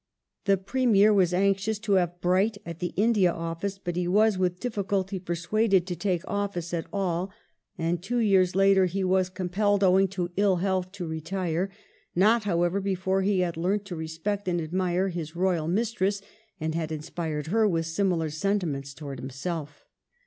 The 0.45 0.57
Premier 0.57 1.13
was 1.13 1.31
anxious 1.31 1.77
to 1.77 1.91
have 1.91 2.21
Bright 2.21 2.57
at 2.65 2.79
the 2.79 2.91
India 2.95 3.31
Office, 3.31 3.77
but 3.77 3.95
he 3.95 4.07
was 4.07 4.35
with 4.35 4.59
difficulty 4.59 5.19
persuaded 5.19 5.85
to 5.85 5.95
take 5.95 6.27
office 6.27 6.73
at 6.73 6.87
all, 6.91 7.29
and 7.77 8.01
two 8.01 8.17
years 8.17 8.55
later 8.55 8.87
he 8.87 9.03
was 9.03 9.29
compelled, 9.29 9.83
owing 9.83 10.07
to 10.07 10.31
ill 10.37 10.55
health, 10.55 10.91
to 10.93 11.05
retire— 11.05 11.69
not, 12.25 12.45
however, 12.45 12.81
before 12.81 13.21
he 13.21 13.41
had 13.41 13.57
learnt 13.57 13.85
to 13.85 13.95
respect 13.95 14.47
and 14.47 14.59
admire 14.59 15.09
his 15.09 15.35
Royal 15.35 15.67
Mistress, 15.67 16.19
and 16.59 16.73
had 16.73 16.91
inspired 16.91 17.45
her 17.53 17.67
with 17.67 17.85
similar 17.85 18.31
sentiments 18.31 18.95
towards 18.95 19.21
himself. 19.21 19.85